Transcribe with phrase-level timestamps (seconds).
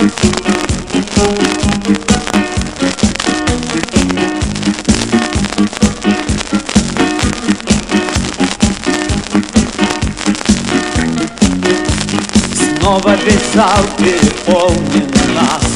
[0.00, 0.16] Снова
[13.54, 15.66] зал переполнен нас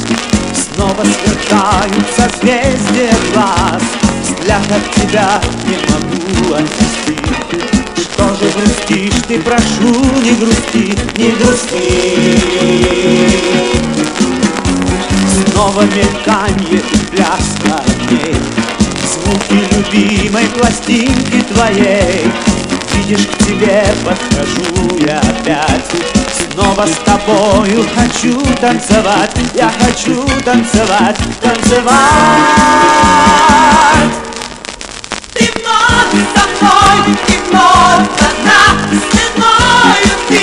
[0.55, 3.83] Снова сверкают созвездия глаз.
[4.23, 5.29] Взгляд от тебя
[5.67, 7.19] не могу отвести
[8.01, 10.87] Что же грустишь ты, прошу, не грусти,
[11.19, 12.45] не грусти
[15.35, 18.37] Снова мельканье и пляска огней
[19.05, 22.31] Звуки любимой пластинки твоей.
[22.95, 25.91] Видишь, к тебе подхожу я опять.
[26.53, 29.31] Снова с тобою хочу танцевать.
[29.55, 31.95] Я хочу танцевать, танцевать.
[35.35, 38.63] Ты вновь со мной, ты вновь одна
[39.11, 40.43] Стеною ты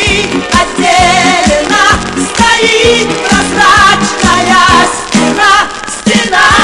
[0.60, 1.86] отделена
[2.36, 3.11] Стоит
[6.32, 6.61] стена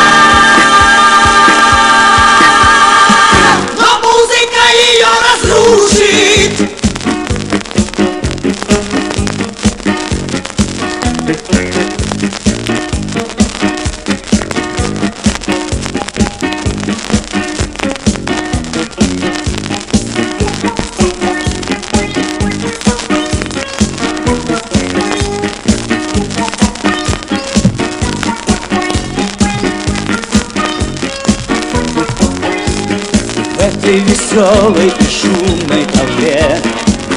[33.87, 36.59] этой веселой и шумной толпе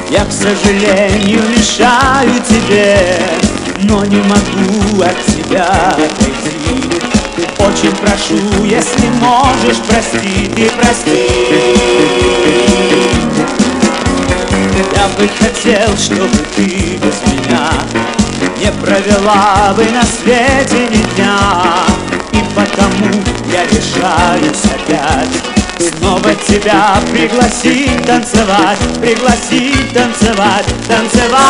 [0.09, 3.19] Я, к сожалению, мешаю тебе
[3.83, 6.89] Но не могу от тебя отойти.
[7.57, 11.27] Очень прошу, если можешь, прости, ты прости.
[14.95, 17.69] Я бы хотел, чтобы ты без меня
[18.57, 21.85] Не провела бы на свете ни дня.
[22.31, 23.21] И потому
[23.51, 25.50] я решаюсь опять
[25.81, 31.41] Снова тебя пригласить танцевать Пригласить танцевать, танцевать.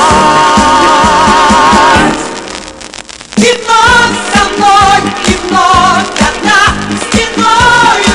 [3.36, 5.02] Вновь со мной,
[5.50, 6.62] вновь одна
[7.10, 8.11] Стеною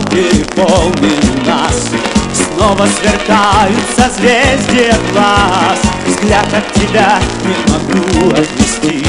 [0.00, 1.90] переполнен у нас.
[2.32, 5.78] Снова сверкают созвездия глаз.
[6.06, 9.04] Взгляд от тебя не могу отвести.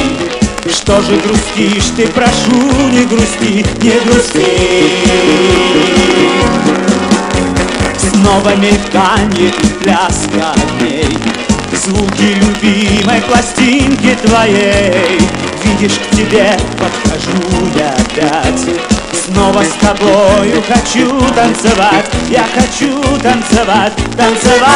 [0.70, 4.46] Что же грустишь ты, прошу, не грусти, не грусти.
[7.98, 11.18] Снова мельканье и пляска огней.
[11.74, 15.20] Звуки любимой пластинки твоей.
[15.64, 22.06] Видишь, к тебе подхожу я опять Снова с тобою хочу танцевать.
[22.30, 24.70] Я хочу танцевать, танцевать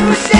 [0.00, 0.39] карусель,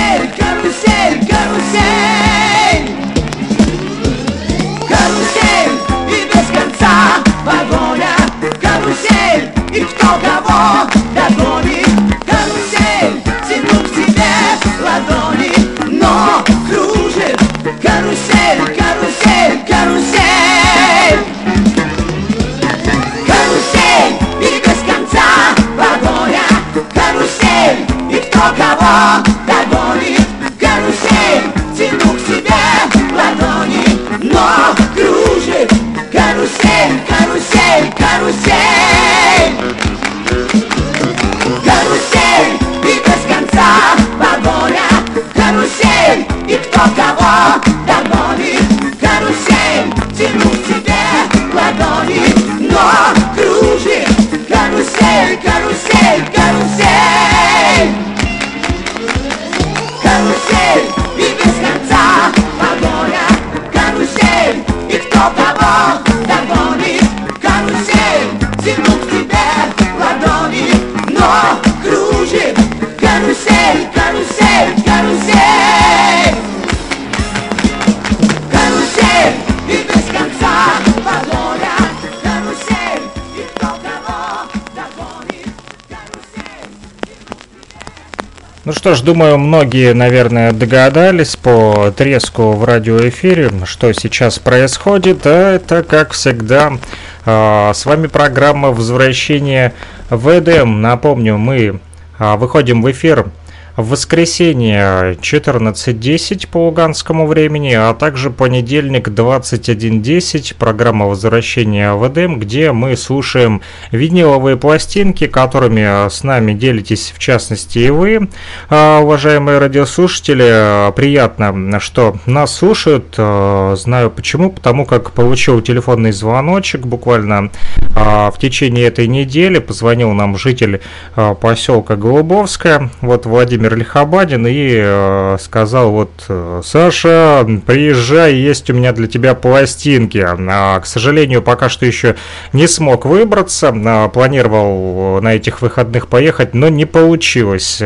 [88.81, 95.19] что ж, думаю, многие, наверное, догадались по треску в радиоэфире, что сейчас происходит.
[95.25, 96.79] А это, как всегда,
[97.23, 99.73] а, с вами программа «Возвращение
[100.09, 100.81] в Эдем».
[100.81, 101.79] Напомню, мы
[102.17, 103.27] а, выходим в эфир
[103.75, 112.71] в воскресенье 14.10 по луганскому времени, а также понедельник 21.10, программа возвращения в Эдем, где
[112.71, 118.29] мы слушаем виниловые пластинки, которыми с нами делитесь в частности и вы,
[118.69, 120.91] а, уважаемые радиослушатели.
[120.93, 123.15] Приятно, что нас слушают.
[123.17, 127.51] А, Знаю почему, потому как получил телефонный звоночек буквально
[127.95, 129.59] а, в течение этой недели.
[129.59, 130.81] Позвонил нам житель
[131.15, 138.91] поселка Голубовская, вот Владимир Лихобадин, и э, сказал, вот, э, Саша, приезжай, есть у меня
[138.91, 140.25] для тебя пластинки.
[140.27, 142.15] А, к сожалению, пока что еще
[142.53, 147.81] не смог выбраться, а, планировал на этих выходных поехать, но не получилось.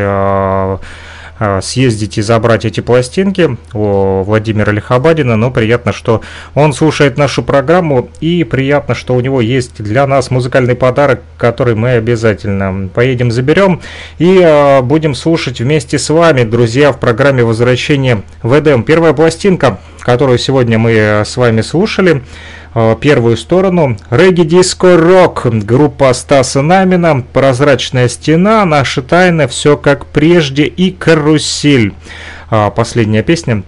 [1.38, 6.22] А, а, съездить и забрать эти пластинки у Владимира Лихобадина, но приятно, что
[6.54, 11.74] он слушает нашу программу и приятно, что у него есть для нас музыкальный подарок, который
[11.74, 13.80] мы обязательно поедем заберем
[14.18, 18.82] и а, будем слушать вместе с вами, друзья, в программе «Возвращение в Эдем».
[18.82, 22.22] Первая пластинка, которую сегодня мы с вами слушали,
[23.00, 23.96] первую сторону.
[24.10, 31.94] Регги Диско Рок, группа Стаса Намина, Прозрачная стена, Наши тайны, Все как прежде и Карусель.
[32.74, 33.62] Последняя песня,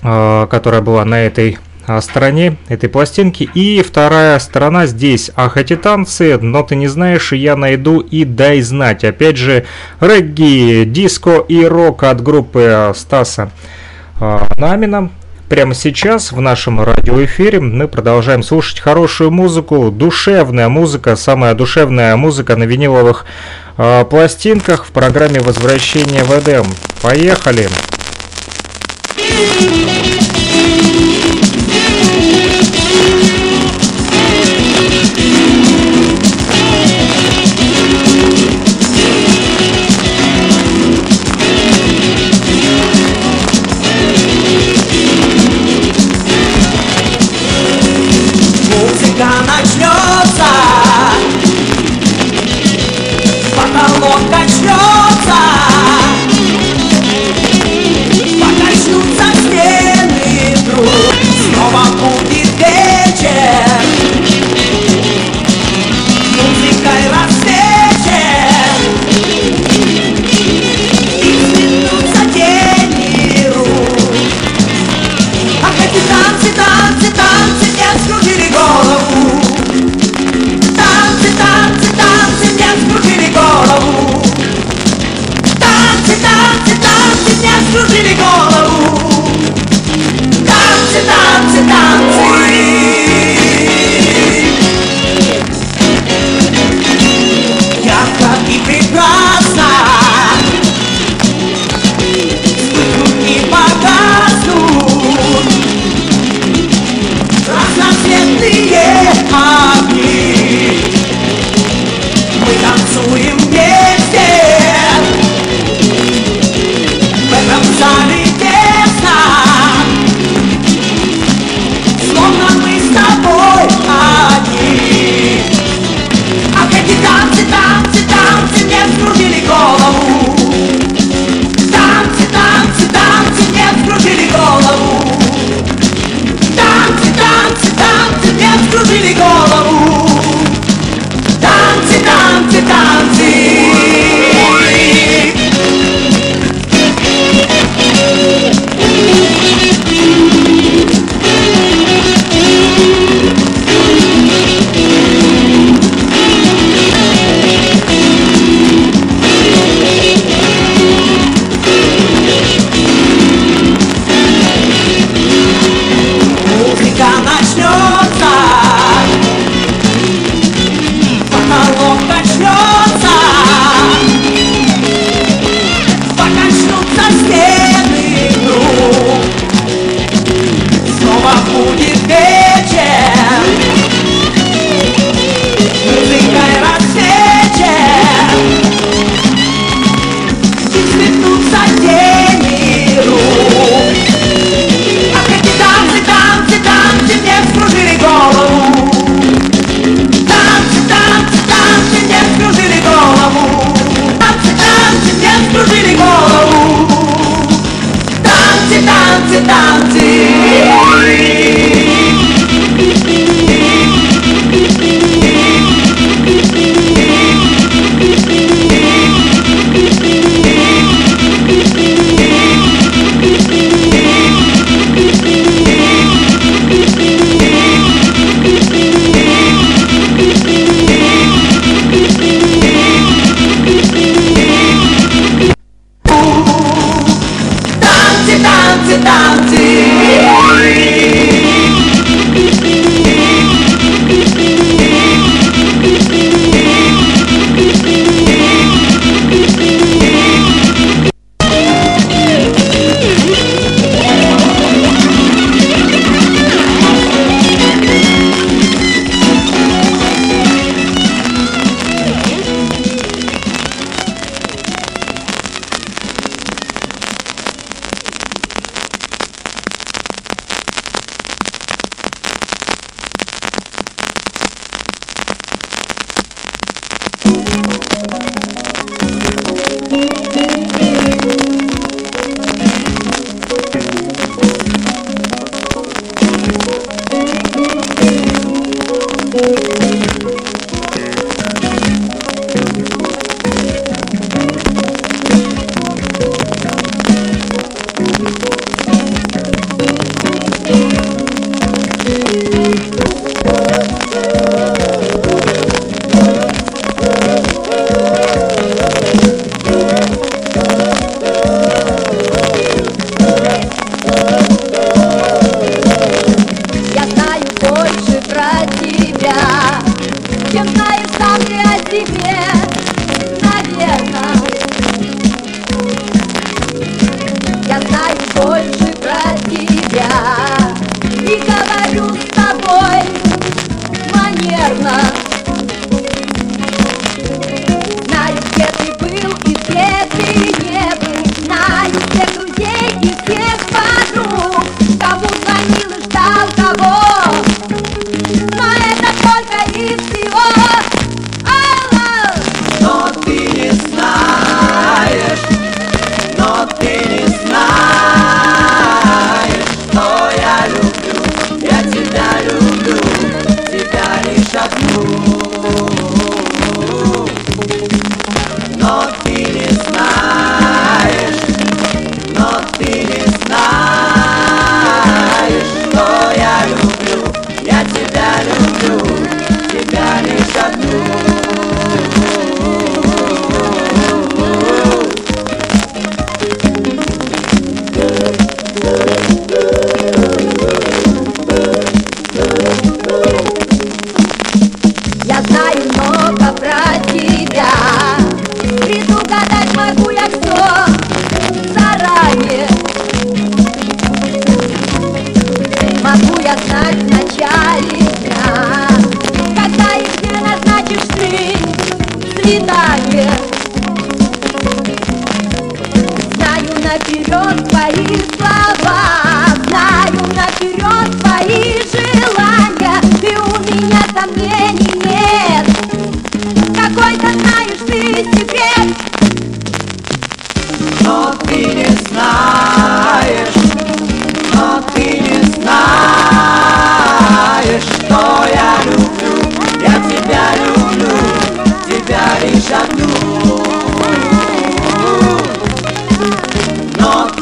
[0.00, 1.58] которая была на этой
[2.00, 3.50] стороне этой пластинки.
[3.52, 5.32] И вторая сторона здесь.
[5.34, 9.02] Ах, эти танцы, но ты не знаешь, я найду и дай знать.
[9.02, 9.64] Опять же,
[10.00, 13.50] регги, диско и рок от группы Стаса
[14.56, 15.10] Намина.
[15.50, 22.54] Прямо сейчас в нашем радиоэфире мы продолжаем слушать хорошую музыку, душевная музыка, самая душевная музыка
[22.54, 23.26] на виниловых
[23.76, 26.66] э, пластинках в программе «Возвращение в Эдем».
[27.02, 27.68] Поехали!
[29.16, 30.19] Поехали!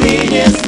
[0.00, 0.67] opinions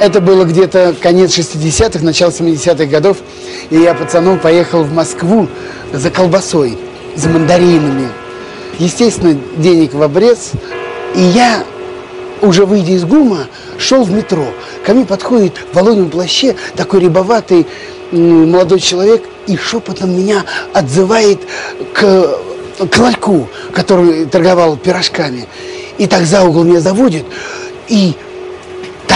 [0.00, 3.18] Это было где-то конец 60-х, начало 70-х годов.
[3.68, 5.46] И я пацаном поехал в Москву
[5.92, 6.78] за колбасой,
[7.16, 8.08] за мандаринами.
[8.78, 10.52] Естественно, денег в обрез.
[11.14, 11.64] И я,
[12.40, 14.46] уже выйдя из ГУМа, шел в метро.
[14.86, 17.66] Ко мне подходит в воловьем плаще такой рябоватый
[18.10, 21.40] молодой человек и шепотом меня отзывает
[21.92, 22.38] к,
[22.90, 25.46] к ларьку, который торговал пирожками.
[25.98, 27.26] И так за угол меня заводит.
[27.88, 28.14] И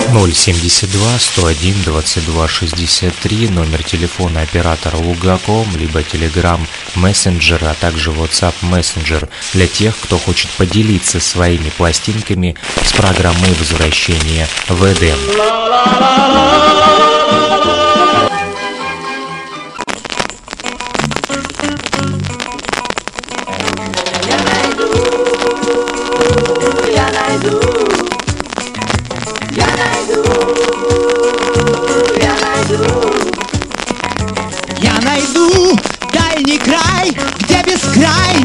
[0.00, 6.60] 072 101 22 63, номер телефона оператора Лугаком, либо Telegram
[6.96, 14.48] Messenger, а также WhatsApp Messenger для тех, кто хочет поделиться своими пластинками с программой возвращения
[14.68, 15.18] в Эдем.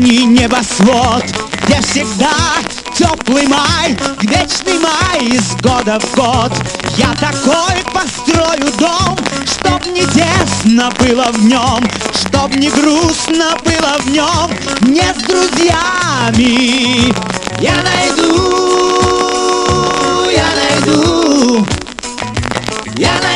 [0.10, 1.24] Бескрайний небосвод,
[1.66, 2.34] где всегда
[2.94, 6.52] теплый май, вечный май из года в год.
[6.98, 14.12] Я такой построю дом, чтоб не тесно было в нем, чтоб не грустно было в
[14.12, 17.14] нем, не с друзьями.
[17.62, 18.30] Я найду,
[20.32, 21.66] я найду,
[22.98, 23.29] я найду,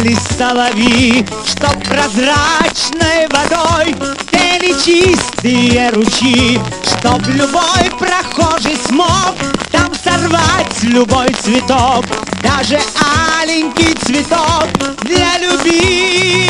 [0.00, 0.16] пели
[0.54, 3.94] лови, чтоб прозрачной водой
[4.30, 9.34] пели чистые ручьи, чтоб любой прохожий смог
[9.70, 12.06] там сорвать любой цветок,
[12.42, 12.80] даже
[13.42, 14.68] аленький цветок
[15.02, 16.49] для любви.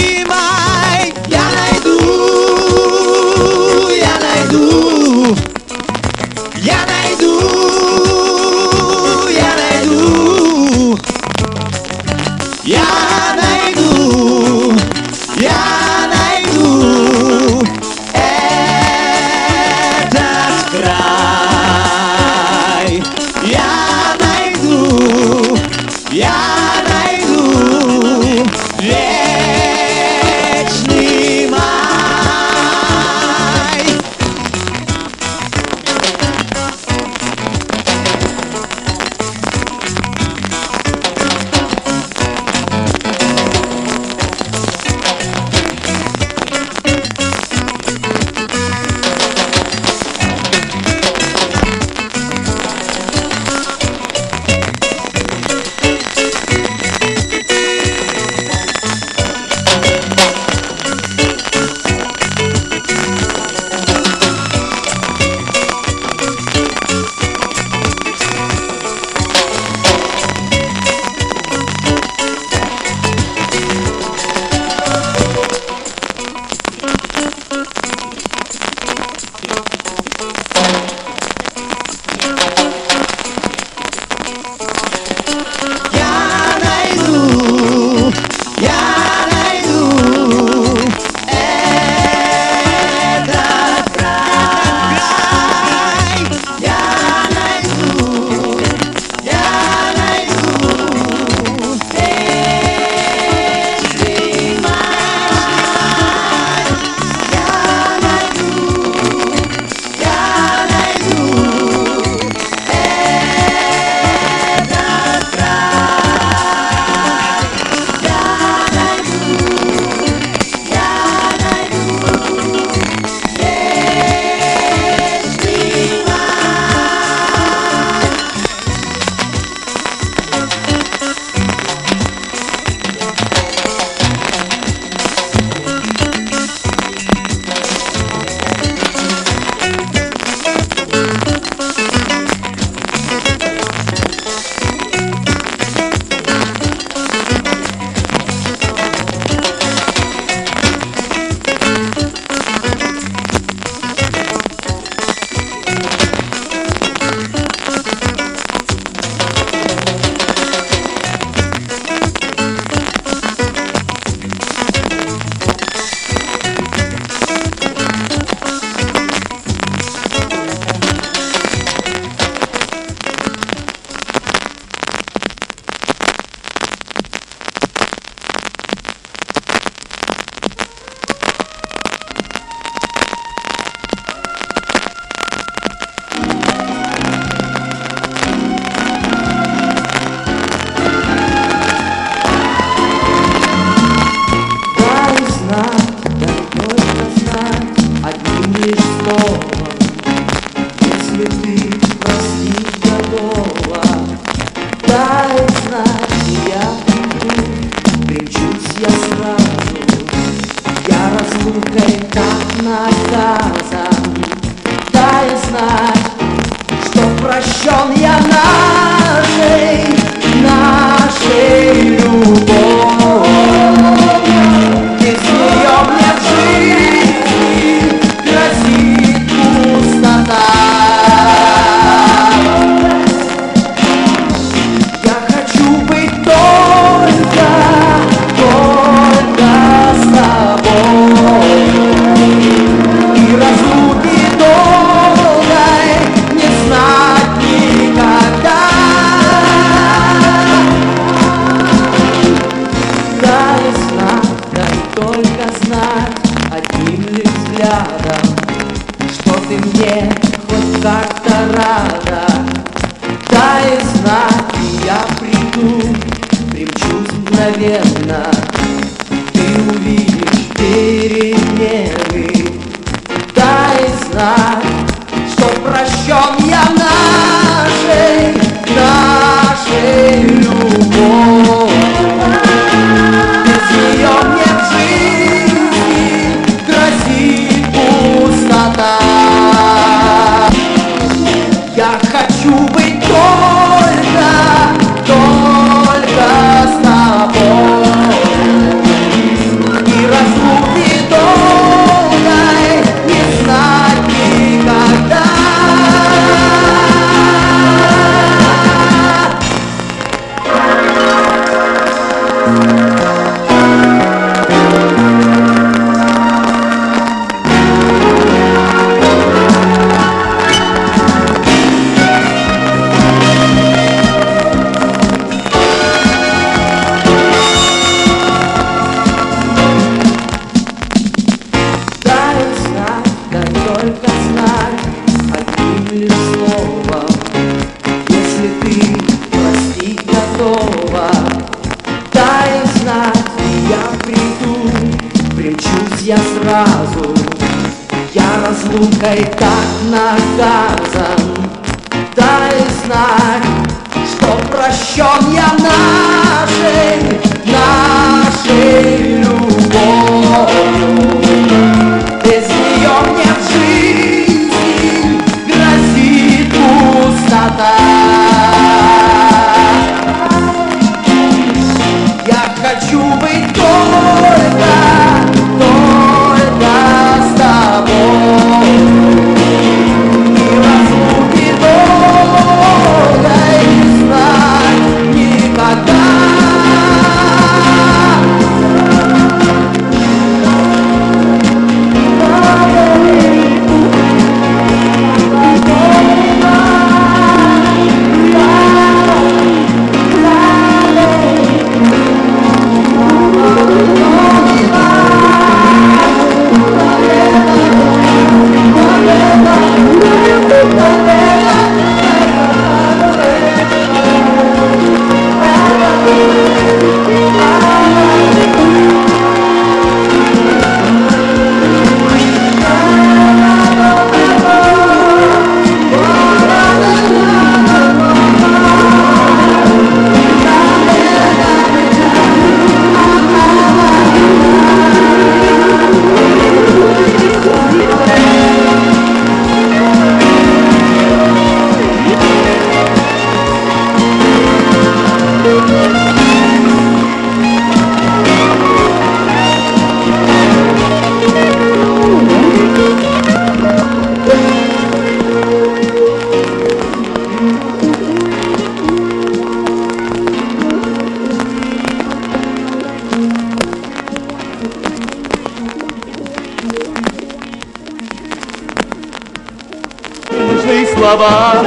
[471.11, 471.65] Слова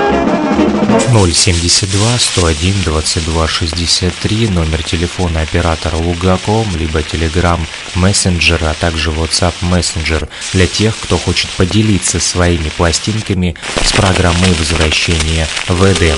[1.11, 7.59] 072 101 22 63 номер телефона оператора Лугаком, либо Telegram
[7.95, 15.47] Messenger, а также WhatsApp Messenger для тех, кто хочет поделиться своими пластинками с программой возвращения
[15.67, 16.17] в Эдем.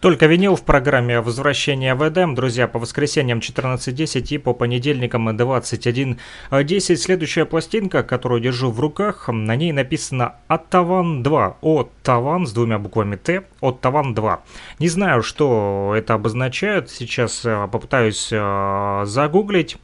[0.00, 2.34] только винил в программе «Возвращение в Эдем».
[2.34, 6.96] Друзья, по воскресеньям 14.10 и по понедельникам 21.10.
[6.96, 11.54] Следующая пластинка, которую держу в руках, на ней написано «Оттаван 2».
[11.62, 13.44] «Оттаван» с двумя буквами «Т».
[13.60, 14.38] «Оттаван 2».
[14.78, 16.90] Не знаю, что это обозначает.
[16.90, 19.76] Сейчас э, попытаюсь э, загуглить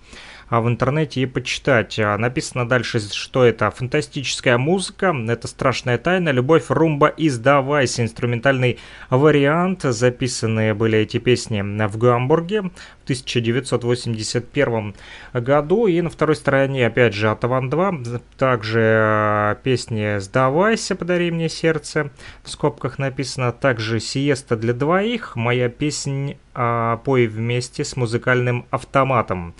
[0.60, 1.98] в интернете и почитать.
[1.98, 8.02] А, Написано дальше, что это фантастическая музыка, это страшная тайна, любовь, румба и сдавайся.
[8.02, 8.78] Инструментальный
[9.08, 9.82] вариант.
[9.82, 14.94] Записанные были эти песни в Гамбурге в 1981
[15.32, 15.86] году.
[15.86, 17.94] И на второй стороне, опять же, Атаван 2.
[18.36, 22.10] Также э, песни «Сдавайся, подари мне сердце».
[22.42, 25.34] В скобках написано также «Сиеста для двоих».
[25.36, 29.54] Моя песня а, «Пой вместе с музыкальным автоматом».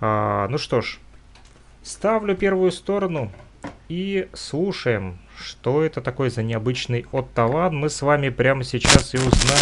[0.00, 0.98] А, ну что ж,
[1.82, 3.32] ставлю первую сторону
[3.88, 7.76] и слушаем, что это такое за необычный оттаван.
[7.76, 9.58] Мы с вами прямо сейчас и узнаем.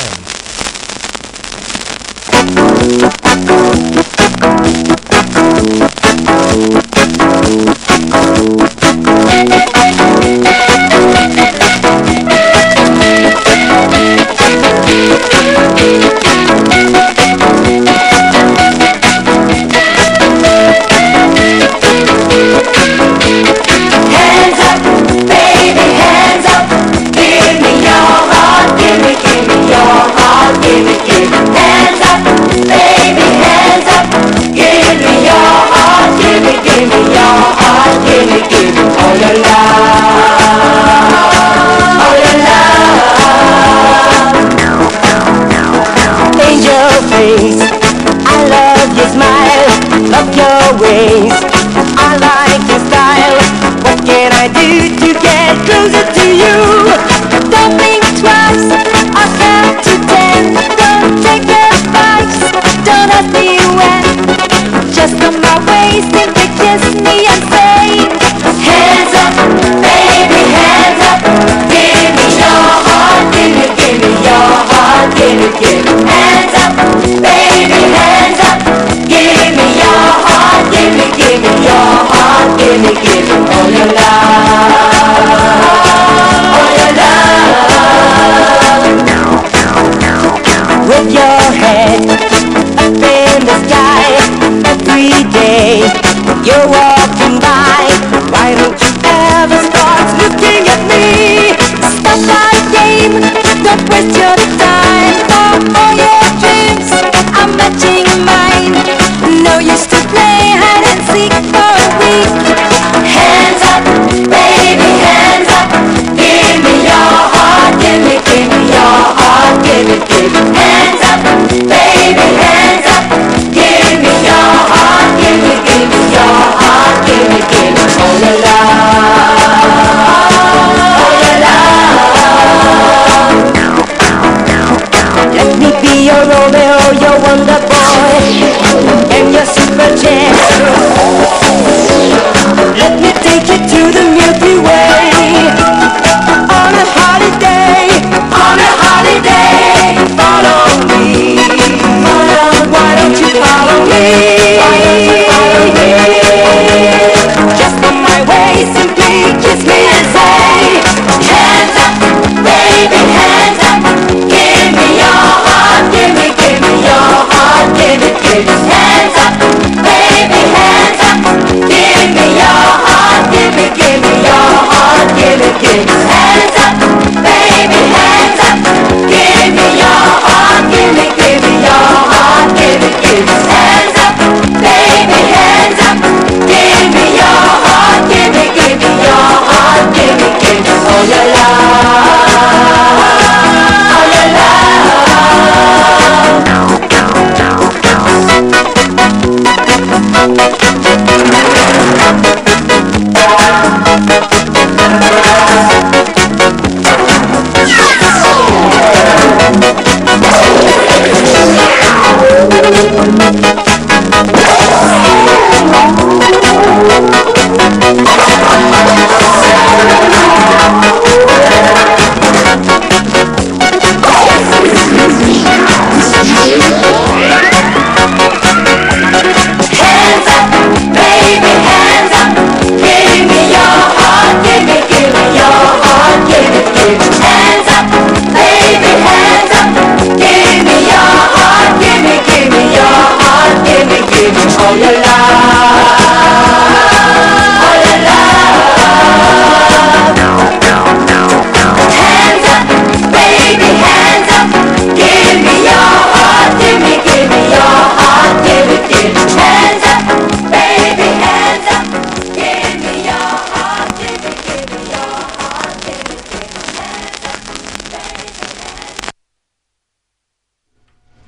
[38.16, 40.15] Dominican all alive.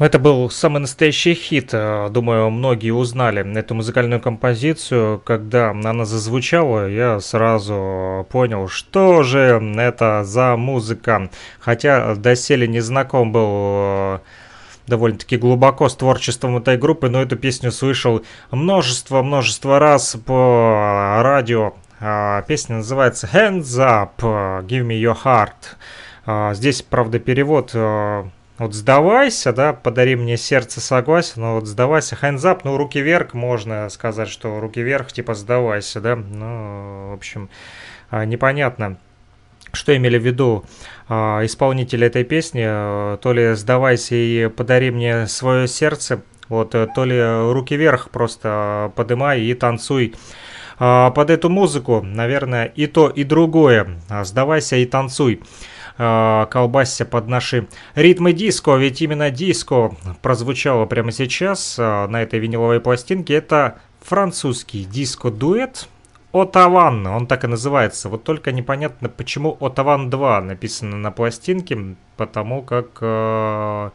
[0.08, 1.68] Это был самый настоящий хит.
[1.74, 5.20] э, Думаю, многие узнали эту музыкальную композицию.
[5.22, 11.28] Когда она зазвучала, я сразу понял, что же это за музыка.
[11.60, 14.18] Хотя доселе не знаком был э,
[14.86, 21.74] довольно-таки глубоко с творчеством этой группы, но эту песню слышал множество-множество раз по радио.
[22.00, 26.54] А, Песня называется Hands Up, э, Give Me Your Heart.
[26.54, 28.24] Здесь, правда, перевод э,
[28.58, 33.88] вот сдавайся, да, подари мне сердце, согласен, но вот сдавайся, up, ну, руки вверх, можно
[33.88, 37.50] сказать, что руки вверх, типа сдавайся, да, ну, в общем,
[38.10, 38.98] а, непонятно,
[39.72, 40.64] что имели в виду
[41.08, 46.88] а, исполнители этой песни, э, то ли сдавайся и подари мне свое сердце, вот, э,
[46.92, 47.20] то ли
[47.52, 50.14] руки вверх просто подымай и танцуй.
[50.78, 53.98] А, Под эту музыку, наверное, и то, и другое.
[54.08, 55.42] А, Сдавайся и танцуй
[55.98, 62.38] э, колбасься под наши ритмы диско, ведь именно диско прозвучало прямо сейчас э, на этой
[62.38, 63.34] виниловой пластинке.
[63.34, 65.88] Это французский диско-дуэт
[66.32, 68.08] Отаван, он так и называется.
[68.08, 73.90] Вот только непонятно, почему Отаван 2 написано на пластинке, потому как э,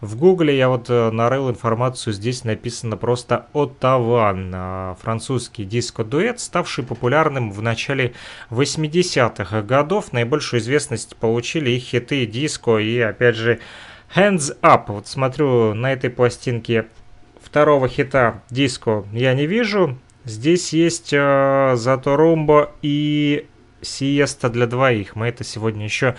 [0.00, 6.84] в гугле я вот э, нарыл информацию, здесь написано просто Оттаван, э, французский диско-дуэт, ставший
[6.84, 8.14] популярным в начале
[8.50, 10.12] 80-х годов.
[10.12, 13.58] Наибольшую известность получили их хиты диско и, опять же,
[14.14, 14.84] Hands Up.
[14.88, 16.86] Вот смотрю на этой пластинке
[17.42, 19.98] второго хита диско я не вижу.
[20.24, 23.48] Здесь есть э, зато румба и
[23.80, 25.16] сиеста для двоих.
[25.16, 26.16] Мы это сегодня еще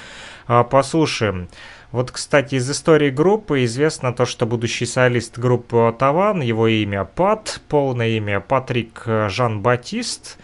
[0.47, 1.47] э, послушаем.
[1.91, 7.61] Вот, кстати, из истории группы известно то, что будущий солист группы Таван, его имя Пат,
[7.67, 10.37] полное имя Патрик Жан-Батист,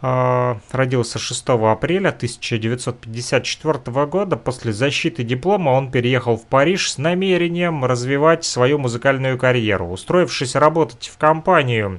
[0.00, 4.36] э, родился 6 апреля 1954 года.
[4.36, 9.88] После защиты диплома он переехал в Париж с намерением развивать свою музыкальную карьеру.
[9.88, 11.98] Устроившись работать в компанию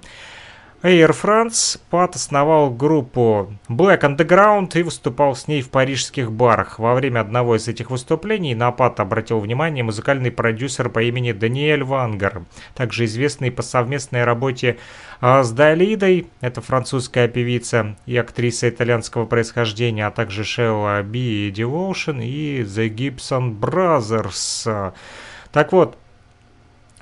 [0.84, 6.78] Air France Пат основал группу Black Underground и выступал с ней в парижских барах.
[6.78, 11.84] Во время одного из этих выступлений на Пат обратил внимание музыкальный продюсер по имени Даниэль
[11.84, 12.44] Вангар,
[12.76, 14.78] также известный по совместной работе
[15.20, 21.52] а, с Далидой, это французская певица и актриса итальянского происхождения, а также Шелла Би и
[21.52, 24.94] Devotion и The Gibson Brothers.
[25.52, 25.98] Так вот,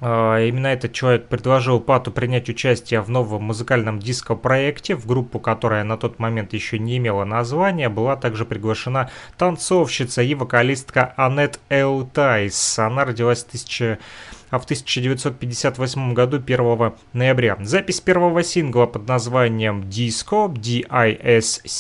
[0.02, 4.94] Именно этот человек предложил Пату принять участие в новом музыкальном диско-проекте.
[4.94, 10.36] В группу, которая на тот момент еще не имела названия, была также приглашена танцовщица и
[10.36, 12.78] вокалистка Аннет Элтайс.
[12.78, 14.00] Она родилась в 1000
[14.50, 17.58] а в 1958 году 1 ноября.
[17.62, 21.76] Запись первого сингла под названием Disco, D-I-S-C-O,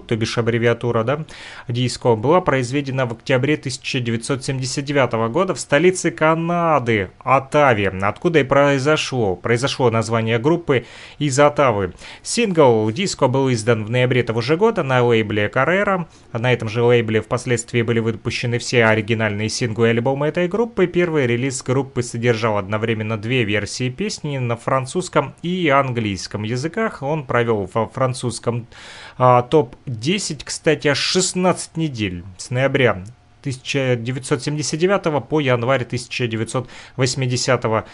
[0.00, 1.24] то бишь аббревиатура, да,
[1.68, 9.36] Disco, была произведена в октябре 1979 года в столице Канады, Оттаве, откуда и произошло.
[9.36, 10.86] Произошло название группы
[11.18, 11.92] из Оттавы.
[12.22, 16.06] Сингл Disco был издан в ноябре того же года на лейбле Carrera.
[16.32, 20.86] На этом же лейбле впоследствии были выпущены все оригинальные синглы альбома этой группы.
[20.86, 27.02] Первый релиз группы содержал одновременно две версии песни на французском и английском языках.
[27.02, 28.66] Он провел во французском
[29.16, 33.04] а, топ-10, кстати, аж 16 недель с ноября
[33.40, 37.86] 1979 по январь 1980 года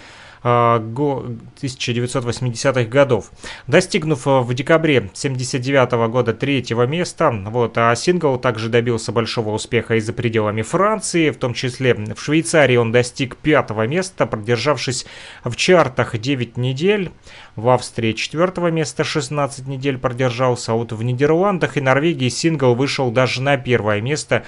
[0.44, 3.30] 1980-х а, годов.
[3.66, 9.94] Достигнув э, в декабре 1979 года третьего места, вот, а сингл также добился большого успеха
[9.94, 15.06] и за пределами Франции, в том числе в Швейцарии он достиг пятого места, продержавшись
[15.44, 17.10] в чартах 9 недель,
[17.56, 23.10] в Австрии четвертого места 16 недель продержался, а вот в Нидерландах и Норвегии сингл вышел
[23.10, 24.44] даже на первое место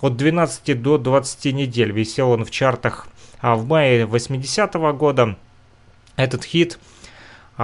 [0.00, 1.90] от 12 до 20 недель.
[1.90, 3.08] Висел он в чартах
[3.40, 5.36] а в мае 80 -го года
[6.16, 6.78] этот хит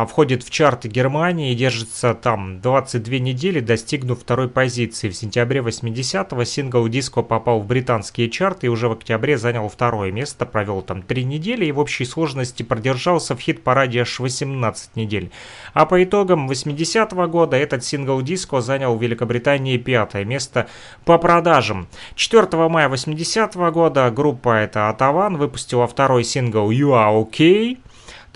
[0.05, 5.09] входит в чарты Германии и держится там 22 недели, достигнув второй позиции.
[5.09, 10.13] В сентябре 80-го сингл диско попал в британские чарты и уже в октябре занял второе
[10.13, 15.31] место, провел там 3 недели и в общей сложности продержался в хит-параде аж 18 недель.
[15.73, 20.67] А по итогам 80-го года этот сингл диско занял в Великобритании пятое место
[21.07, 21.89] по продажам.
[22.17, 27.79] 4 мая 80-го года группа это Атаван выпустила второй сингл You Are Okay,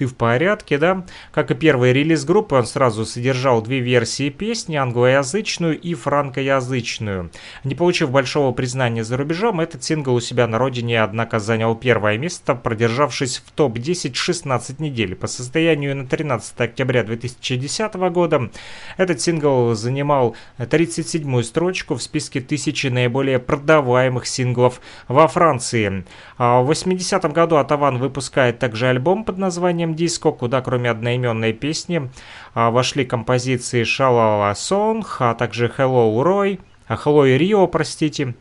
[0.01, 1.05] ты в порядке, да?
[1.31, 7.31] Как и первый релиз группы, он сразу содержал две версии песни, англоязычную и франкоязычную.
[7.65, 12.17] Не получив большого признания за рубежом, этот сингл у себя на родине, однако, занял первое
[12.17, 15.15] место, продержавшись в топ-10 16 недель.
[15.15, 18.51] По состоянию на 13 октября 2010 года
[18.97, 26.07] этот сингл занимал 37-ю строчку в списке тысячи наиболее продаваемых синглов во Франции.
[26.39, 31.53] А в 80-м году Атаван выпускает также альбом под названием Time Disco, куда кроме одноименной
[31.53, 32.11] песни
[32.55, 38.35] а, вошли композиции Shalala Song, а также Hello Roy, а, Hello Rio, простите,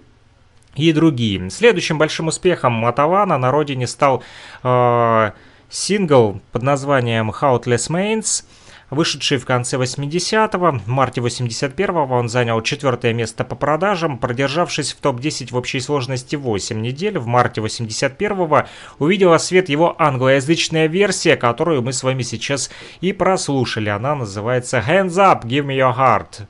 [0.75, 1.49] и другие.
[1.49, 4.23] Следующим большим успехом Матавана на родине стал
[4.63, 5.31] э,
[5.69, 8.45] сингл под названием Houtless Mains–
[8.89, 14.97] Вышедший в конце 80-го, в марте 81-го он занял четвертое место по продажам, продержавшись в
[14.97, 17.19] топ-10 в общей сложности 8 недель.
[17.19, 18.67] В марте 81-го
[18.97, 22.71] увидела свет его англоязычная версия, которую мы с вами сейчас
[23.01, 23.89] и прослушали.
[23.89, 26.47] Она называется «Hands Up, Give Me Your Heart».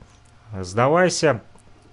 [0.62, 1.42] Сдавайся,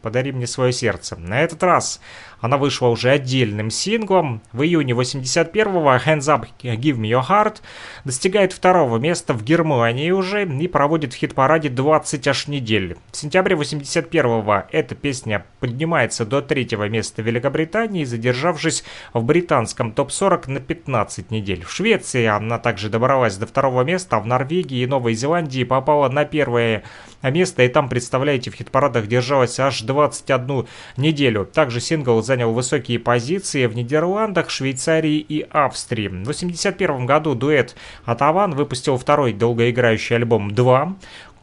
[0.02, 1.18] подари мне свое сердце.
[1.18, 2.00] На этот раз
[2.40, 4.42] она вышла уже отдельным синглом.
[4.52, 7.58] В июне 81-го Hands Up Give Me Your Heart
[8.06, 12.98] достигает второго места в Германии уже и проводит в хит-параде 20 аж недель.
[13.12, 18.84] В сентябре 81-го эта песня поднимается до третьего места в Великобритании, задержавшись
[19.14, 21.64] в британском топ-40 на 15 недель.
[21.64, 26.10] В Швеции она также добралась до второго места, а в Норвегии и Новой Зеландии попала
[26.10, 26.84] на первое
[27.24, 30.68] место и там, представляете, в хит-парадах держалась аж 21
[30.98, 31.46] неделю.
[31.46, 36.08] Также сингл занял высокие позиции в Нидерландах, Швейцарии и Австрии.
[36.10, 40.94] В 1981 году дуэт Атаван выпустил второй долгоиграющий альбом «2».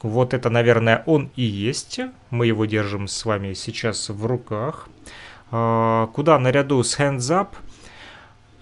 [0.02, 2.00] Вот это, наверное, он и есть.
[2.28, 4.88] Мы его держим с вами сейчас в руках.
[5.50, 7.48] А, куда наряду с Hands Up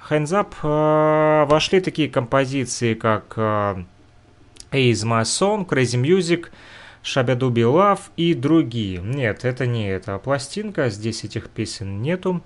[0.09, 3.85] Hands Up а, вошли такие композиции, как uh,
[4.71, 6.47] Is My Song, Crazy Music,
[7.03, 9.01] Шабядуби Лав и другие.
[9.01, 12.43] Нет, это не эта пластинка, здесь этих песен нету.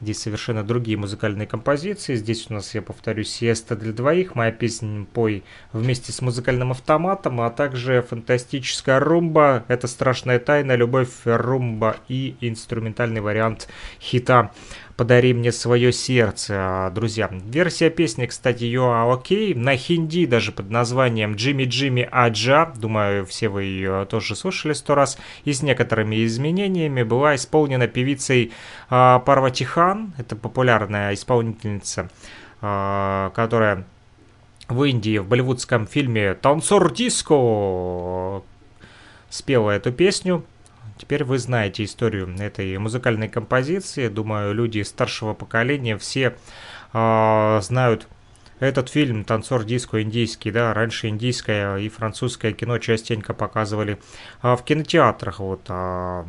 [0.00, 2.16] Здесь совершенно другие музыкальные композиции.
[2.16, 4.34] Здесь у нас, я повторюсь, сиеста для двоих.
[4.34, 9.64] Моя песня «Пой» вместе с музыкальным автоматом, а также фантастическая румба.
[9.68, 13.68] Это страшная тайна, любовь, румба и инструментальный вариант
[14.00, 14.50] хита
[14.96, 17.28] «Подари мне свое сердце», друзья.
[17.32, 23.26] Версия песни, кстати, You Are Okay, на хинди даже под названием «Джимми Джимми Аджа», думаю,
[23.26, 28.52] все вы ее тоже слышали сто раз, и с некоторыми изменениями была исполнена певицей
[28.88, 32.08] а, Парватихан, это популярная исполнительница,
[32.60, 33.84] а, которая
[34.68, 38.44] в Индии в болливудском фильме «Танцор диско»
[39.28, 40.44] спела эту песню.
[41.04, 44.08] Теперь вы знаете историю этой музыкальной композиции.
[44.08, 46.34] Думаю, люди старшего поколения все
[46.94, 48.08] э, знают
[48.58, 53.98] этот фильм «Танцор диско» индийский, да, раньше индийское и французское кино частенько показывали
[54.42, 56.24] э, в кинотеатрах, вот, э,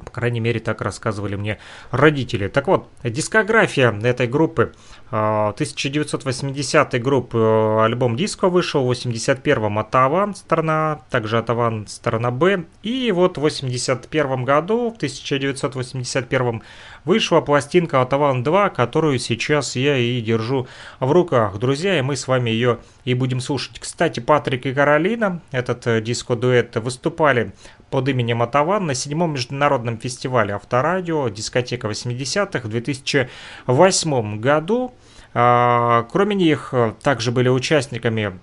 [0.00, 1.58] по крайней мере, так рассказывали мне
[1.90, 2.48] родители.
[2.48, 4.72] Так вот, дискография этой группы
[5.10, 12.64] 1980 а, группы э, альбом диско вышел, в 81-м Атаван сторона, также Атаван сторона Б.
[12.84, 16.62] И вот в 81 году, в 1981
[17.04, 20.68] вышла пластинка Атаван 2, которую сейчас я и держу
[21.00, 21.58] в руках.
[21.58, 23.80] Друзья, и мы с вами ее и будем слушать.
[23.80, 27.52] Кстати, Патрик и Каролина, этот э, диско-дуэт, выступали
[27.90, 34.94] под именем Атаван на седьмом международном фестивале Авторадио «Дискотека 80-х» в 2008 году.
[35.32, 38.38] А, кроме них, э, также были участниками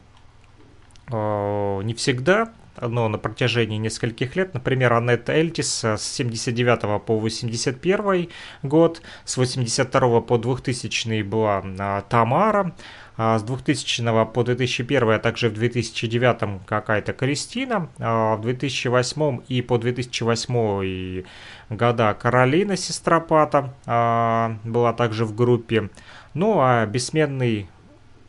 [1.11, 2.49] э, не всегда,
[2.81, 4.53] но на протяжении нескольких лет.
[4.53, 8.29] Например, Аннет Эльтис с 79 по 81
[8.63, 12.75] год, с 82 по 2000 была а, Тамара,
[13.17, 19.77] с 2000 по 2001, а также в 2009 какая-то Кристина, а в 2008 и по
[19.77, 21.23] 2008
[21.69, 25.89] года Каролина Сестропата а, была также в группе.
[26.33, 27.67] Ну а бессменный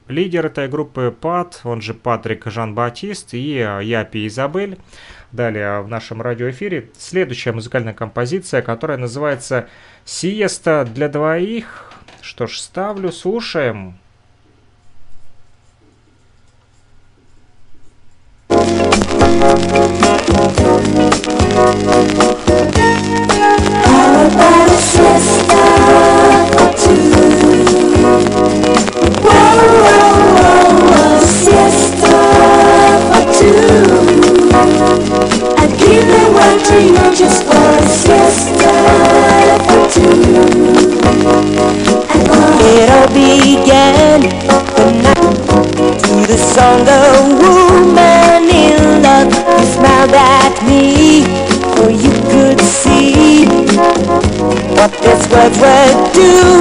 [0.09, 4.79] лидер этой группы Пат, он же Патрик Жан-Батист и Япи Изабель.
[5.33, 9.69] Далее в нашем радиоэфире следующая музыкальная композиция, которая называется
[10.07, 11.93] «Сиеста для двоих».
[12.23, 13.99] Что ж, ставлю, слушаем.
[21.59, 21.73] How
[24.29, 24.98] about
[56.19, 56.58] do.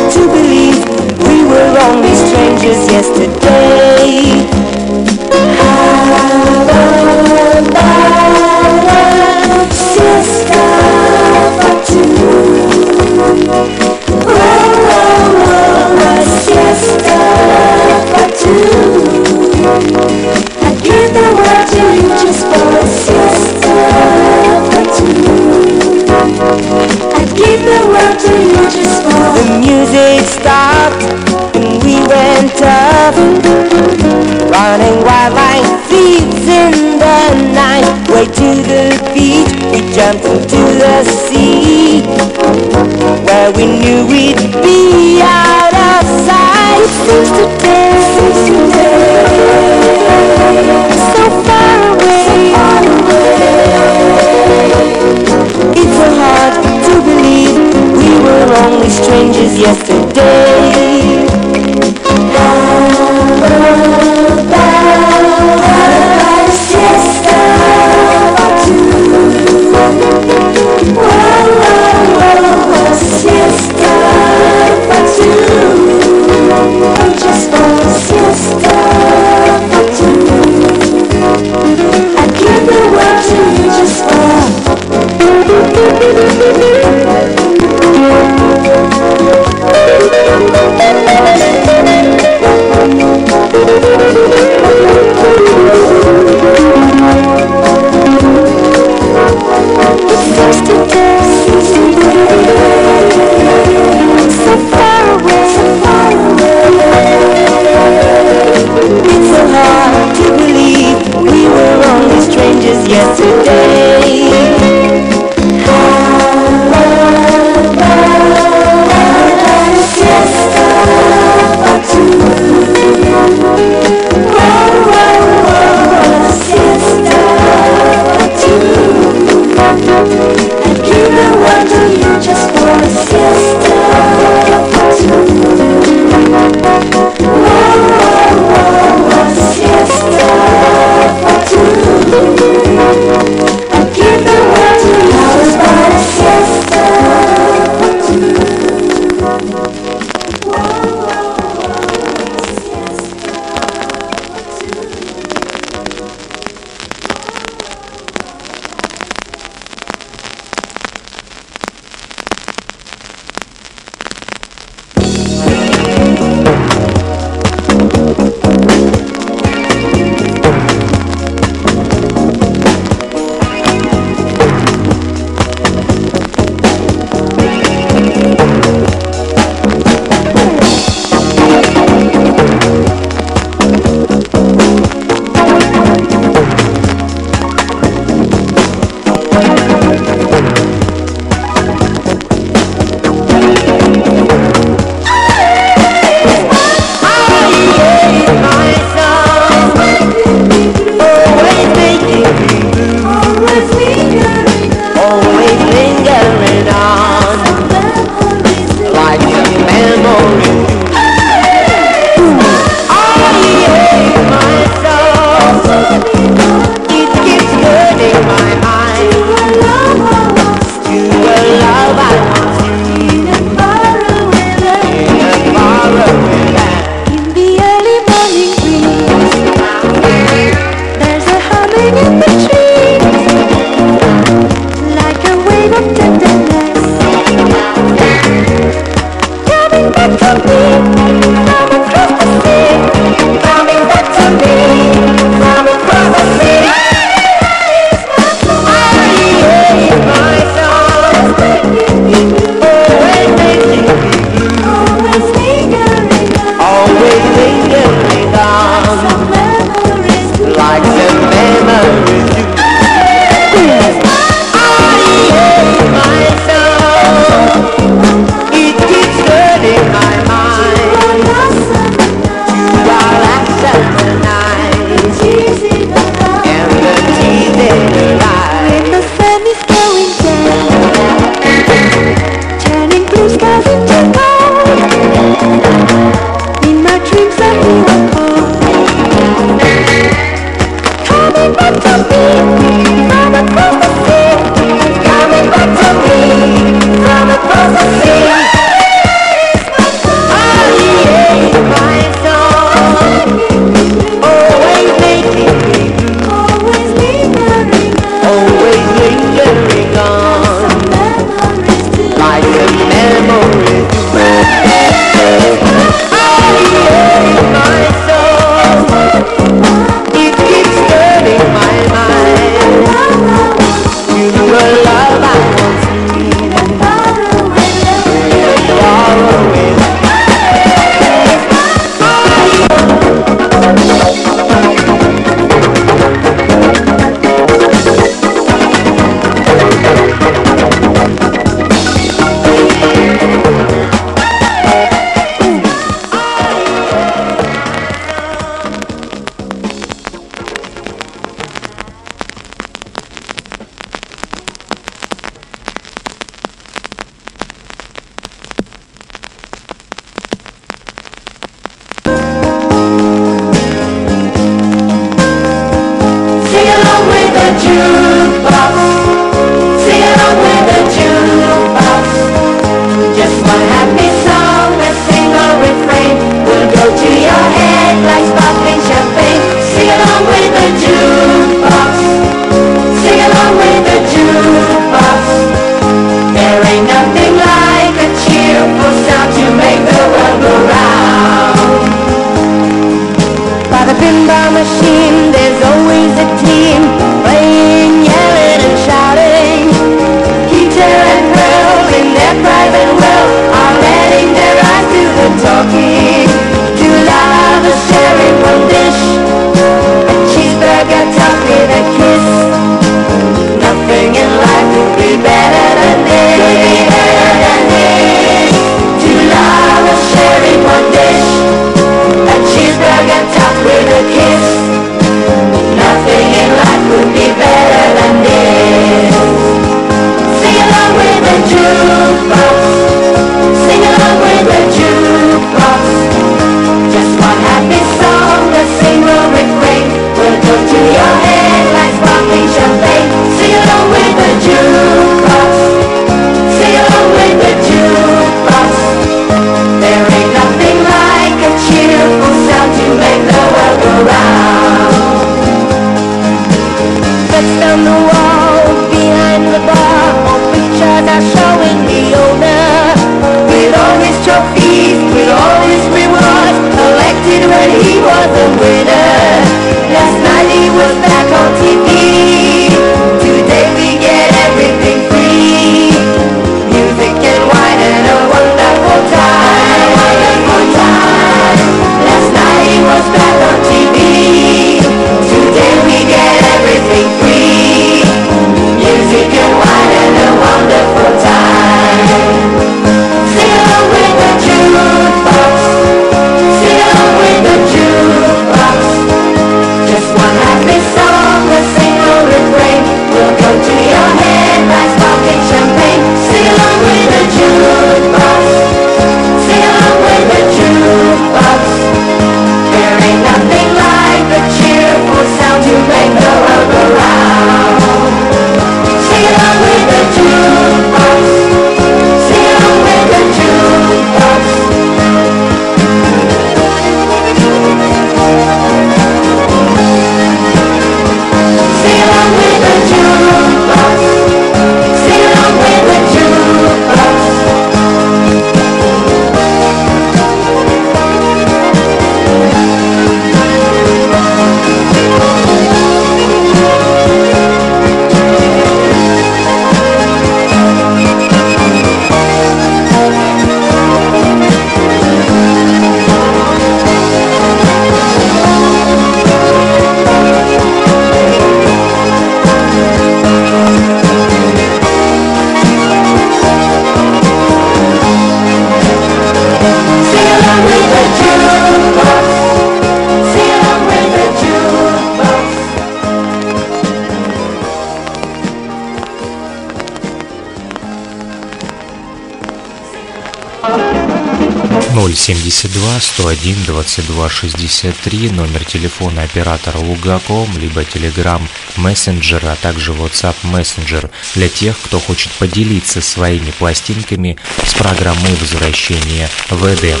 [585.34, 591.40] 72 101 22 63, номер телефона оператора Лугаком, либо Telegram
[591.76, 599.28] Messenger, а также WhatsApp Messenger для тех, кто хочет поделиться своими пластинками с программой возвращения
[599.50, 600.00] в Эдем.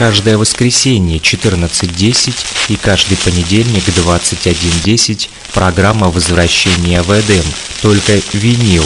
[0.00, 2.34] каждое воскресенье 14.10
[2.70, 7.44] и каждый понедельник 21.10 программа возвращения в Эдем,
[7.82, 8.84] только винил.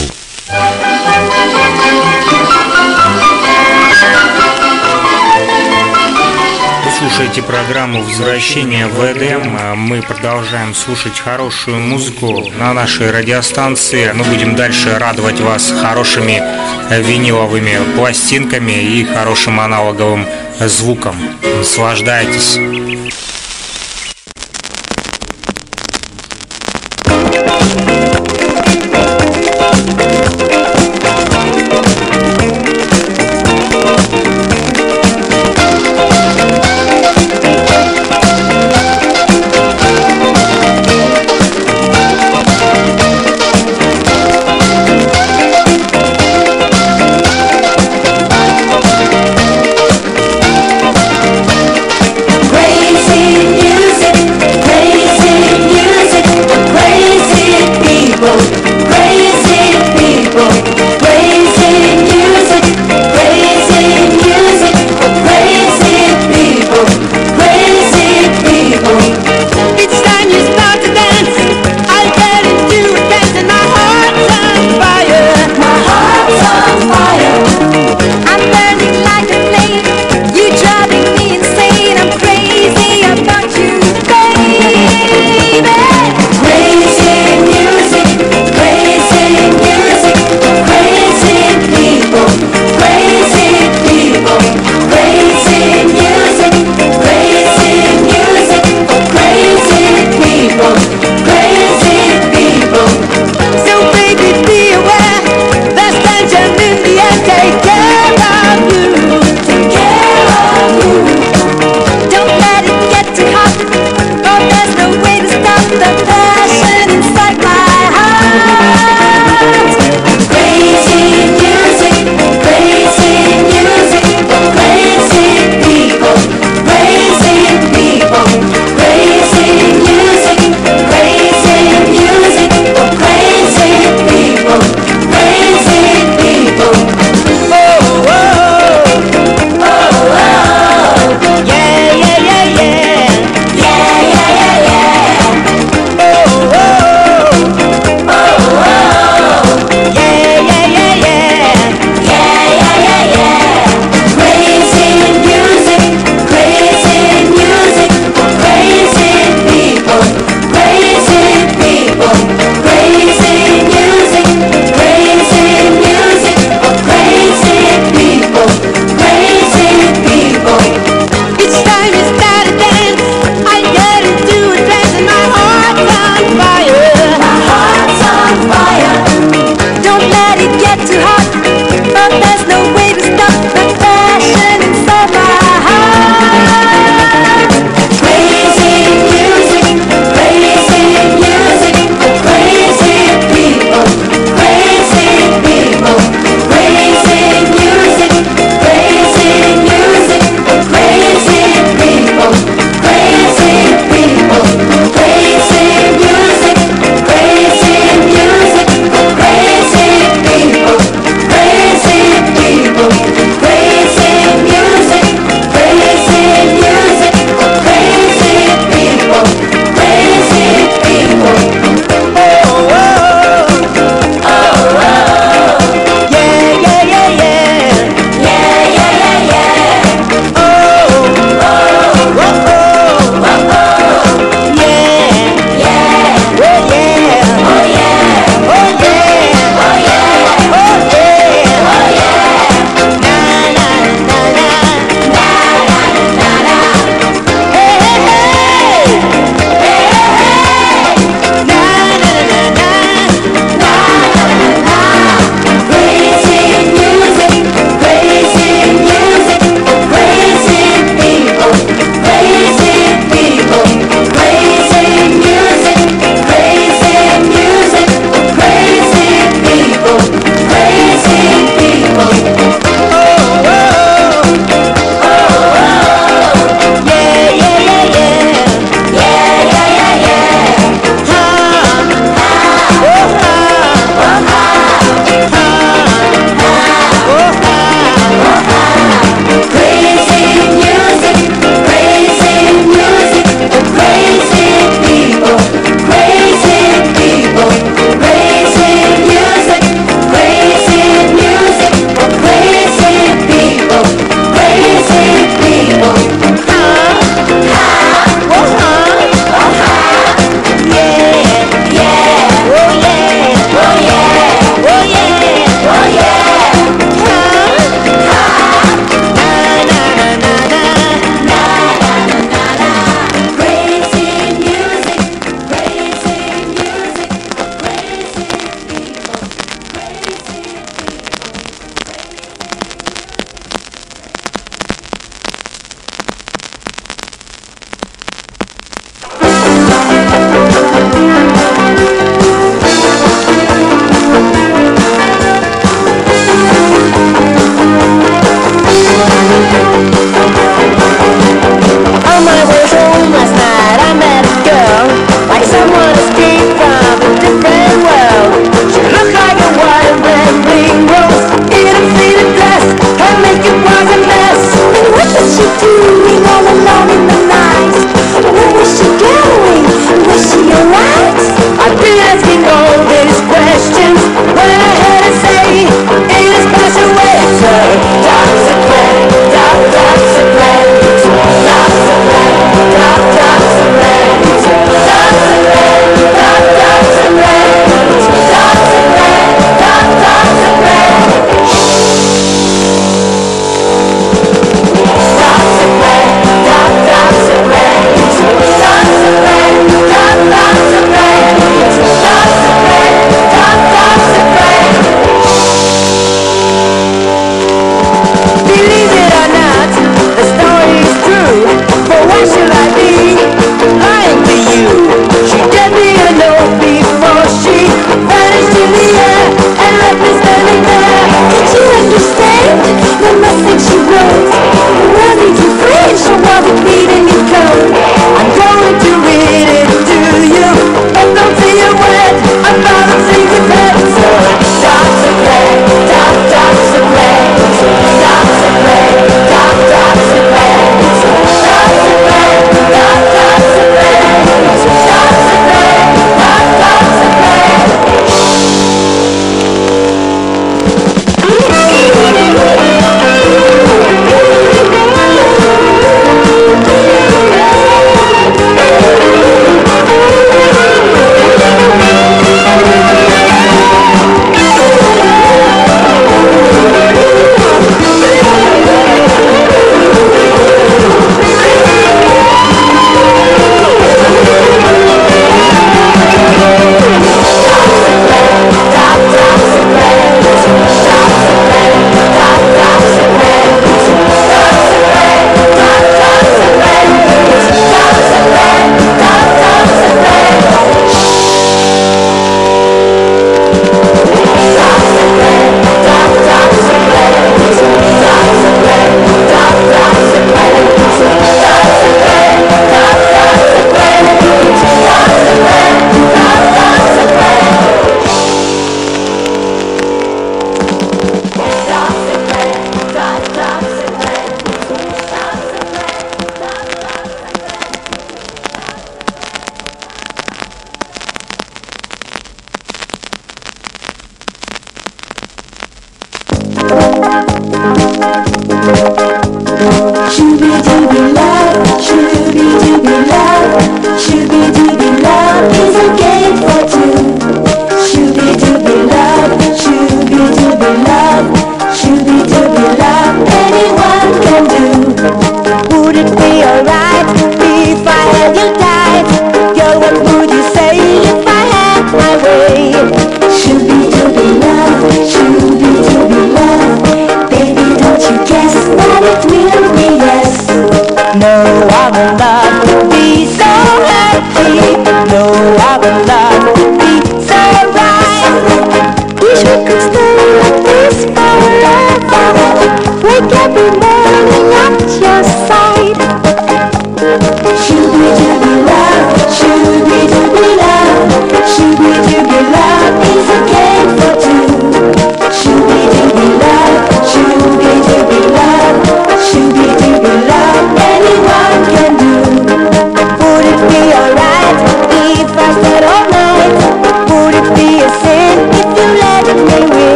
[6.97, 9.57] Слушайте программу «Возвращение в Эдем».
[9.57, 14.11] А мы продолжаем слушать хорошую музыку на нашей радиостанции.
[14.13, 16.43] Мы будем дальше радовать вас хорошими
[16.89, 20.25] виниловыми пластинками и хорошим аналоговым
[20.59, 21.15] звуком.
[21.57, 22.59] Наслаждайтесь.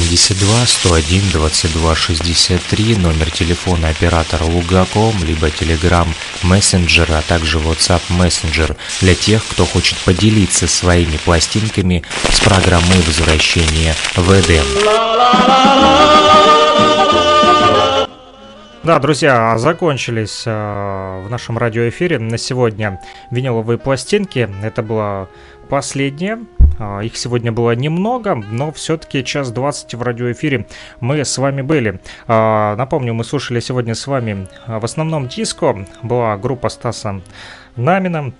[0.00, 6.06] 072 101 22 63 номер телефона оператора Лугаком, либо Telegram
[6.42, 13.94] Messenger, а также WhatsApp Messenger для тех, кто хочет поделиться своими пластинками с программой возвращения
[14.16, 14.64] в Эдем.
[18.82, 23.00] Да, друзья, закончились э, в нашем радиоэфире на сегодня
[23.30, 24.48] виниловые пластинки.
[24.62, 25.28] Это была
[25.70, 26.38] последняя.
[26.78, 30.66] А, Их сегодня было немного, но все-таки час 20 в радиоэфире
[31.00, 32.00] мы с вами были.
[32.26, 35.86] А, Напомню, мы слушали сегодня с вами а, в основном диско.
[36.02, 37.20] Была группа Стаса
[37.76, 38.32] Намина,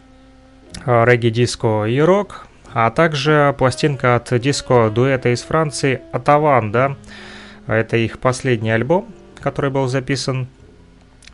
[0.85, 6.97] регги-диско и рок, а также пластинка от диско дуэта из Франции «Атаван», да.
[7.67, 9.07] Это их последний альбом,
[9.41, 10.49] который был записан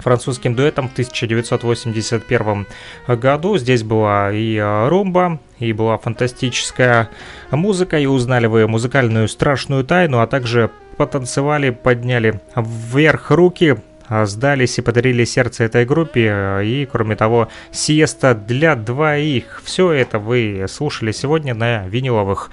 [0.03, 2.67] французским дуэтом в 1981
[3.07, 3.57] году.
[3.57, 7.09] Здесь была и э, румба, и была фантастическая
[7.51, 14.79] музыка, и узнали вы музыкальную страшную тайну, а также потанцевали, подняли вверх руки, а, сдались
[14.79, 19.63] и подарили сердце этой группе, и, кроме того, сиеста для двоих.
[19.65, 22.51] Все это вы слушали сегодня на виниловых,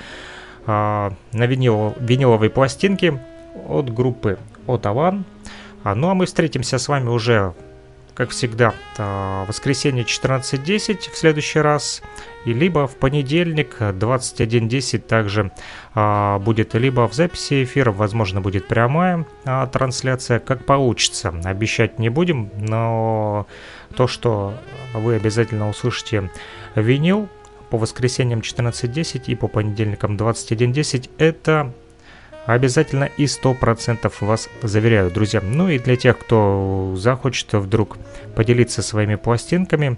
[0.66, 3.20] а, на винил, виниловой пластинке
[3.68, 5.26] от группы Отаван.
[5.84, 7.54] А, Ну а мы встретимся с вами уже,
[8.14, 12.02] как всегда, а, в воскресенье 14.10 в следующий раз.
[12.46, 15.52] И либо в понедельник 21.10 также
[15.94, 19.26] а, будет либо в записи эфира, возможно, будет прямая
[19.72, 21.34] трансляция, как получится.
[21.44, 23.48] Обещать не будем, но
[23.96, 24.54] то, что
[24.94, 26.30] вы обязательно услышите
[26.76, 27.28] винил
[27.70, 31.74] по воскресеньям 14.10 и по понедельникам 21.10, это
[32.54, 35.42] обязательно и 100% вас заверяю, друзья.
[35.42, 37.98] Ну и для тех, кто захочет вдруг
[38.36, 39.98] поделиться своими пластинками,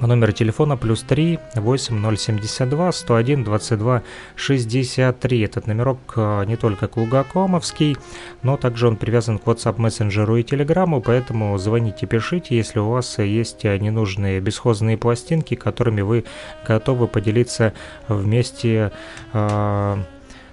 [0.00, 4.02] Номер телефона плюс 3 8072 101 22
[4.34, 5.40] 63.
[5.40, 7.96] Этот номерок э, не только Кулгакомовский,
[8.42, 13.18] но также он привязан к WhatsApp мессенджеру и Телеграму, поэтому звоните, пишите, если у вас
[13.18, 16.24] есть ненужные бесхозные пластинки, которыми вы
[16.66, 17.72] готовы поделиться
[18.08, 18.90] вместе
[19.32, 19.96] э,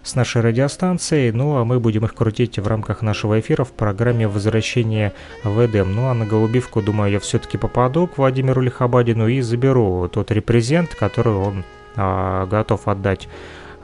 [0.04, 4.28] с нашей радиостанцией, ну а мы будем их крутить в рамках нашего эфира в программе
[4.28, 5.14] «Возвращение
[5.44, 5.96] в Эдем».
[5.96, 10.96] Ну а на голубивку, думаю, я все-таки попаду к Владимиру Лихобадину и заберу тот репрезент,
[10.96, 11.64] который он
[11.96, 13.28] а, готов отдать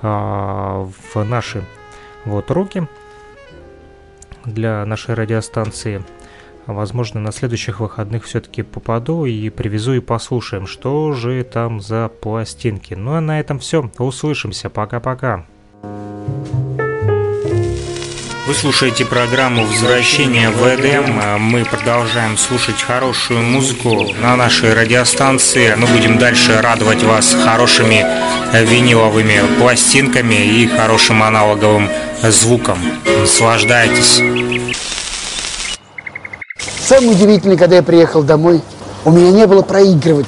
[0.02, 1.64] а, в наши
[2.26, 2.88] вот руки
[4.45, 6.03] для нашей радиостанции.
[6.65, 12.94] Возможно, на следующих выходных все-таки попаду и привезу и послушаем, что же там за пластинки.
[12.94, 13.89] Ну а на этом все.
[13.98, 14.69] Услышимся.
[14.69, 15.45] Пока-пока.
[18.48, 21.22] Вы слушаете программу «Возвращение в Эдем».
[21.40, 25.76] Мы продолжаем слушать хорошую музыку на нашей радиостанции.
[25.76, 28.06] Мы будем дальше радовать вас хорошими
[28.54, 31.90] виниловыми пластинками и хорошим аналоговым
[32.24, 32.80] звуком.
[33.20, 34.22] Наслаждайтесь.
[36.80, 38.62] Самое удивительное, когда я приехал домой,
[39.04, 40.26] у меня не было проигрывателя.